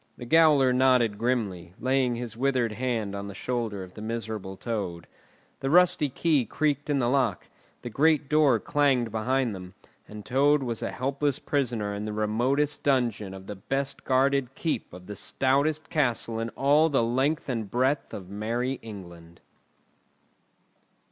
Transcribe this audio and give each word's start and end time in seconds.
The 0.17 0.25
gaoler 0.25 0.73
nodded 0.73 1.19
grimly, 1.19 1.75
laying 1.79 2.15
his 2.15 2.35
withered 2.35 2.71
hand 2.71 3.13
on 3.13 3.27
the 3.27 3.35
shoulder 3.35 3.83
of 3.83 3.93
the 3.93 4.01
miserable 4.01 4.57
Toad. 4.57 5.05
The 5.59 5.69
rusty 5.69 6.09
key 6.09 6.43
creaked 6.43 6.89
in 6.89 6.97
the 6.97 7.07
lock, 7.07 7.45
the 7.83 7.89
great 7.91 8.27
door 8.27 8.59
clanged 8.59 9.11
behind 9.11 9.53
them; 9.53 9.75
and 10.07 10.25
Toad 10.25 10.63
was 10.63 10.81
a 10.81 10.89
helpless 10.89 11.37
prisoner 11.37 11.93
in 11.93 12.05
the 12.05 12.13
remotest 12.13 12.81
dungeon 12.83 13.35
of 13.35 13.45
the 13.45 13.55
best 13.57 14.03
guarded 14.03 14.55
keep 14.55 14.91
of 14.91 15.05
the 15.05 15.15
stoutest 15.15 15.91
castle 15.91 16.39
in 16.39 16.49
all 16.57 16.89
the 16.89 17.03
length 17.03 17.47
and 17.47 17.69
breadth 17.69 18.11
of 18.11 18.27
Merry 18.27 18.79
England. 18.81 19.39